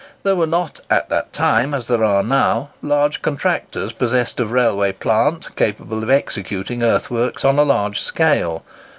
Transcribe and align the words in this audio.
There 0.23 0.35
were 0.35 0.47
not 0.47 0.79
at 0.89 1.09
that 1.09 1.31
time, 1.31 1.75
as 1.75 1.87
there 1.87 2.03
are 2.03 2.23
now, 2.23 2.71
large 2.81 3.21
contractors 3.21 3.93
possessed 3.93 4.39
of 4.39 4.51
railway 4.51 4.93
plant, 4.93 5.55
capable 5.55 6.01
of 6.01 6.09
executing 6.09 6.81
earth 6.81 7.11
works 7.11 7.45
on 7.45 7.59
a 7.59 7.63
large 7.63 7.99
scale. 8.01 8.63